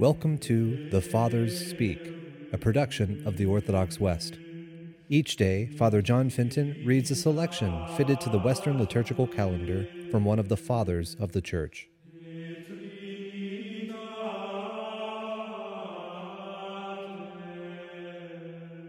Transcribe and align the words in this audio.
Welcome 0.00 0.38
to 0.38 0.88
The 0.88 1.02
Fathers 1.02 1.68
Speak, 1.68 2.00
a 2.54 2.56
production 2.56 3.22
of 3.26 3.36
the 3.36 3.44
Orthodox 3.44 4.00
West. 4.00 4.38
Each 5.10 5.36
day, 5.36 5.66
Father 5.76 6.00
John 6.00 6.30
Fenton 6.30 6.82
reads 6.86 7.10
a 7.10 7.14
selection 7.14 7.86
fitted 7.98 8.18
to 8.22 8.30
the 8.30 8.38
Western 8.38 8.78
liturgical 8.78 9.26
calendar 9.26 9.86
from 10.10 10.24
one 10.24 10.38
of 10.38 10.48
the 10.48 10.56
Fathers 10.56 11.16
of 11.20 11.32
the 11.32 11.42
Church. 11.42 11.90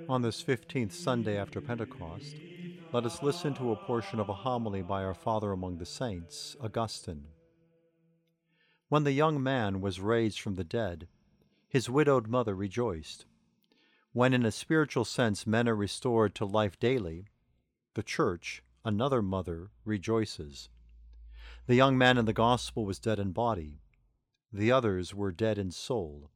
On 0.08 0.22
this 0.22 0.42
15th 0.42 0.94
Sunday 0.94 1.38
after 1.38 1.60
Pentecost, 1.60 2.38
let 2.94 3.06
us 3.06 3.22
listen 3.22 3.54
to 3.56 3.74
a 3.74 3.76
portion 3.76 4.22
of 4.22 4.30
a 4.30 4.34
homily 4.34 4.82
by 4.82 5.04
our 5.04 5.14
Father 5.14 5.52
among 5.52 5.78
the 5.78 5.86
Saints, 5.86 6.56
Augustine. 6.62 7.26
When 8.92 9.06
the 9.06 9.14
young 9.14 9.42
man 9.42 9.80
was 9.80 10.02
raised 10.02 10.42
from 10.42 10.56
the 10.56 10.66
dead, 10.66 11.08
his 11.70 11.90
widowed 11.90 12.28
mother 12.28 12.54
rejoiced. 12.54 13.26
When, 14.12 14.34
in 14.34 14.46
a 14.46 14.52
spiritual 14.52 15.06
sense, 15.06 15.48
men 15.48 15.70
are 15.70 15.76
restored 15.78 16.36
to 16.36 16.46
life 16.46 16.78
daily, 16.78 17.30
the 17.94 18.04
Church, 18.04 18.64
another 18.84 19.22
mother, 19.22 19.72
rejoices. 19.86 20.68
The 21.68 21.76
young 21.76 21.98
man 21.98 22.18
in 22.18 22.26
the 22.26 22.34
Gospel 22.34 22.84
was 22.84 23.00
dead 23.00 23.18
in 23.18 23.32
body, 23.32 23.80
the 24.52 24.74
others 24.74 25.16
were 25.16 25.32
dead 25.32 25.58
in 25.58 25.72
soul. 25.72 26.30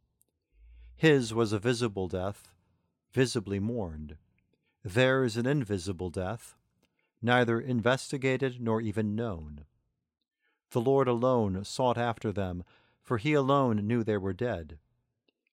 His 0.96 1.34
was 1.34 1.52
a 1.52 1.60
visible 1.60 2.08
death, 2.08 2.54
visibly 3.12 3.60
mourned. 3.60 4.16
Theirs 4.82 5.36
an 5.36 5.46
invisible 5.46 6.10
death, 6.10 6.56
neither 7.22 7.60
investigated 7.60 8.62
nor 8.62 8.80
even 8.80 9.14
known. 9.14 9.66
The 10.72 10.82
Lord 10.82 11.08
alone 11.08 11.64
sought 11.64 11.98
after 11.98 12.32
them, 12.32 12.64
for 13.02 13.18
he 13.18 13.34
alone 13.34 13.88
knew 13.88 14.04
they 14.04 14.18
were 14.18 14.34
dead. 14.34 14.80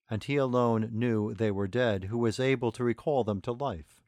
And 0.09 0.23
he 0.23 0.35
alone 0.37 0.89
knew 0.91 1.33
they 1.33 1.51
were 1.51 1.67
dead, 1.67 2.05
who 2.05 2.17
was 2.17 2.39
able 2.39 2.71
to 2.73 2.83
recall 2.83 3.23
them 3.23 3.41
to 3.41 3.51
life. 3.51 4.01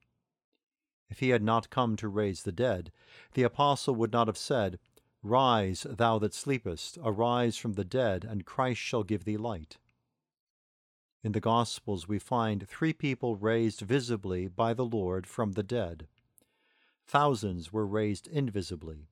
If 1.09 1.19
he 1.19 1.29
had 1.29 1.44
not 1.44 1.69
come 1.69 1.95
to 1.97 2.07
raise 2.07 2.44
the 2.44 2.52
dead, 2.52 2.91
the 3.33 3.44
apostle 3.44 3.95
would 3.95 4.11
not 4.11 4.27
have 4.27 4.38
said, 4.38 4.79
Rise, 5.21 5.85
thou 5.89 6.19
that 6.19 6.33
sleepest, 6.33 6.97
arise 7.03 7.57
from 7.57 7.73
the 7.73 7.83
dead, 7.83 8.23
and 8.23 8.45
Christ 8.45 8.79
shall 8.81 9.03
give 9.03 9.23
thee 9.23 9.38
light. 9.38 9.77
In 11.23 11.31
the 11.31 11.39
Gospels, 11.39 12.07
we 12.07 12.19
find 12.19 12.67
three 12.67 12.94
people 12.94 13.35
raised 13.35 13.81
visibly 13.81 14.47
by 14.47 14.75
the 14.75 14.85
Lord 14.85 15.25
from 15.25 15.53
the 15.53 15.63
dead. 15.63 16.07
Thousands 17.07 17.73
were 17.73 17.88
raised 17.88 18.27
invisibly. 18.27 19.07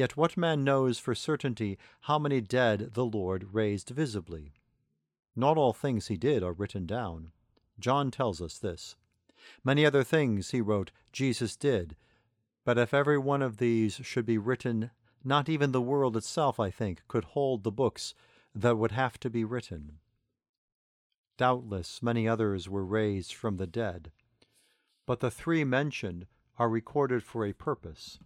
Yet 0.00 0.16
what 0.16 0.34
man 0.34 0.64
knows 0.64 0.98
for 0.98 1.14
certainty 1.14 1.76
how 2.00 2.18
many 2.18 2.40
dead 2.40 2.94
the 2.94 3.04
Lord 3.04 3.52
raised 3.52 3.90
visibly? 3.90 4.54
Not 5.36 5.58
all 5.58 5.74
things 5.74 6.06
he 6.06 6.16
did 6.16 6.42
are 6.42 6.54
written 6.54 6.86
down. 6.86 7.32
John 7.78 8.10
tells 8.10 8.40
us 8.40 8.56
this. 8.56 8.96
Many 9.62 9.84
other 9.84 10.02
things, 10.02 10.52
he 10.52 10.62
wrote, 10.62 10.90
Jesus 11.12 11.54
did. 11.54 11.96
But 12.64 12.78
if 12.78 12.94
every 12.94 13.18
one 13.18 13.42
of 13.42 13.58
these 13.58 14.00
should 14.02 14.24
be 14.24 14.38
written, 14.38 14.90
not 15.22 15.50
even 15.50 15.70
the 15.70 15.82
world 15.82 16.16
itself, 16.16 16.58
I 16.58 16.70
think, 16.70 17.06
could 17.06 17.24
hold 17.36 17.62
the 17.62 17.70
books 17.70 18.14
that 18.54 18.78
would 18.78 18.92
have 18.92 19.20
to 19.20 19.28
be 19.28 19.44
written. 19.44 19.98
Doubtless 21.36 22.02
many 22.02 22.26
others 22.26 22.70
were 22.70 22.86
raised 22.86 23.34
from 23.34 23.58
the 23.58 23.66
dead, 23.66 24.12
but 25.04 25.20
the 25.20 25.30
three 25.30 25.62
mentioned 25.62 26.26
are 26.58 26.70
recorded 26.70 27.22
for 27.22 27.44
a 27.44 27.52
purpose 27.52 28.18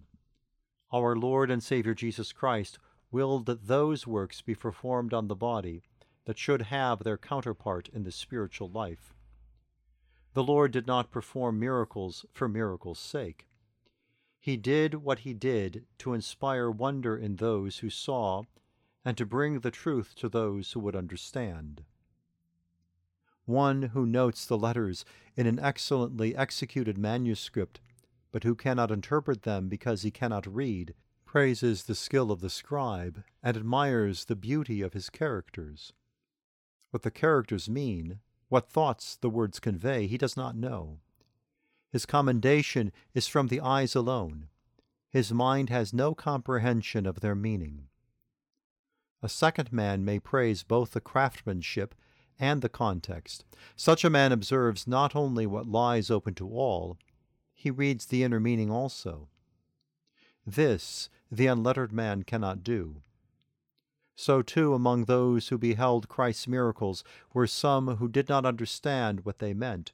our 0.93 1.17
Lord 1.17 1.51
and 1.51 1.63
Savior 1.63 1.95
Jesus 1.95 2.33
Christ 2.33 2.79
willed 3.11 3.47
that 3.47 3.67
those 3.67 4.07
works 4.07 4.43
be 4.43 4.55
performed 4.55 5.15
on 5.15 5.29
the 5.29 5.37
body 5.37 5.83
that 6.25 6.39
should 6.39 6.63
have 6.63 7.05
their 7.05 7.19
counterpart 7.19 7.89
in 7.93 8.05
the 8.05 8.13
spiritual 8.13 8.69
life. 8.69 9.15
The 10.35 10.43
Lord 10.43 10.73
did 10.73 10.87
not 10.87 11.13
perform 11.13 11.61
miracles 11.61 12.27
for 12.33 12.49
miracles' 12.49 12.99
sake. 12.99 13.47
He 14.41 14.57
did 14.57 14.97
what 14.97 15.21
he 15.21 15.33
did 15.33 15.87
to 15.99 16.13
inspire 16.13 16.71
wonder 16.71 17.17
in 17.17 17.37
those 17.37 17.79
who 17.79 17.89
saw 17.89 18.43
and 19.05 19.17
to 19.17 19.25
bring 19.25 19.61
the 19.61 19.71
truth 19.71 20.15
to 20.17 20.29
those 20.29 20.73
who 20.73 20.81
would 20.81 20.97
understand. 20.97 21.85
One 23.47 23.83
who 23.95 24.07
notes 24.07 24.45
the 24.47 24.59
letters 24.59 25.05
in 25.37 25.47
an 25.47 25.59
excellently 25.59 26.35
executed 26.35 26.99
manuscript 26.99 27.81
but 28.35 28.43
who 28.43 28.57
cannot 28.57 28.91
interpret 28.91 29.45
them 29.45 29.69
because 29.69 30.03
he 30.03 30.11
cannot 30.11 30.45
read, 30.45 30.93
praises 31.25 31.85
the 31.85 31.95
skill 31.95 32.33
of 32.33 32.41
the 32.41 32.51
scribe, 32.51 33.23
and 33.45 33.57
admires 33.57 34.25
the 34.25 34.35
beauty 34.35 34.83
of 34.83 34.93
his 34.93 35.09
characters. 35.09 35.93
What 36.91 37.05
the 37.05 37.13
characters 37.13 37.71
mean, 37.71 38.19
what 38.49 38.69
thoughts 38.69 39.17
the 39.17 39.31
words 39.31 39.61
convey, 39.61 40.09
he 40.09 40.19
does 40.19 40.37
not 40.37 40.57
know. 40.57 40.99
His 41.93 42.07
commendation 42.07 42.91
is 43.15 43.29
from 43.29 43.47
the 43.47 43.61
eyes 43.61 43.95
alone. 43.95 44.49
His 45.09 45.33
mind 45.33 45.71
has 45.71 45.93
no 45.93 46.13
comprehension 46.13 47.07
of 47.07 47.21
their 47.21 47.37
meaning. 47.37 47.87
A 49.23 49.29
second 49.29 49.73
man 49.73 50.05
may 50.05 50.19
praise 50.19 50.65
both 50.65 50.91
the 50.91 51.01
craftsmanship 51.01 51.95
and 52.41 52.63
the 52.63 52.69
context. 52.69 53.45
Such 53.77 54.05
a 54.05 54.11
man 54.11 54.33
observes 54.33 54.89
not 54.89 55.15
only 55.15 55.47
what 55.47 55.69
lies 55.69 56.11
open 56.11 56.35
to 56.35 56.49
all, 56.49 56.99
he 57.55 57.71
reads 57.71 58.07
the 58.07 58.23
inner 58.23 58.41
meaning 58.41 58.71
also. 58.71 59.29
This 60.47 61.09
the 61.31 61.47
unlettered 61.47 61.93
man 61.93 62.23
cannot 62.23 62.63
do. 62.63 63.03
So 64.17 64.43
too 64.43 64.75
among 64.75 65.05
those 65.05 65.49
who 65.49 65.59
beheld 65.59 66.09
Christ's 66.09 66.47
miracles 66.47 67.03
were 67.33 67.47
some 67.47 67.97
who 67.97 68.09
did 68.09 68.29
not 68.29 68.47
understand 68.47 69.25
what 69.25 69.39
they 69.39 69.55
meant, 69.55 69.93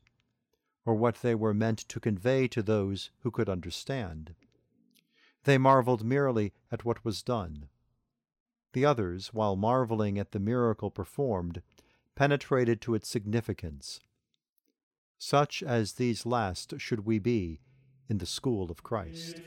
or 0.85 0.95
what 0.95 1.23
they 1.23 1.35
were 1.35 1.55
meant 1.55 1.79
to 1.89 2.01
convey 2.01 2.49
to 2.49 2.63
those 2.63 3.11
who 3.21 3.31
could 3.31 3.49
understand. 3.49 4.35
They 5.45 5.57
marveled 5.57 6.05
merely 6.05 6.53
at 6.71 6.85
what 6.85 7.05
was 7.05 7.23
done. 7.23 7.69
The 8.73 8.85
others, 8.85 9.33
while 9.33 9.57
marveling 9.57 10.19
at 10.19 10.33
the 10.33 10.39
miracle 10.39 10.91
performed, 10.91 11.63
penetrated 12.15 12.81
to 12.83 12.95
its 12.95 13.09
significance 13.09 14.01
such 15.31 15.63
as 15.63 15.93
these 15.93 16.27
last 16.27 16.75
should 16.79 17.07
we 17.07 17.17
be 17.21 17.61
in 18.09 18.19
the 18.19 18.27
school 18.27 18.69
of 18.69 18.83
Christ. 18.83 19.41